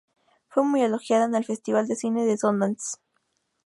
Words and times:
Fue 0.47 0.63
muy 0.63 0.81
elogiada 0.81 1.25
en 1.25 1.35
el 1.35 1.45
Festival 1.45 1.87
de 1.87 1.95
Cine 1.95 2.25
de 2.25 2.35
Sundance. 2.35 2.97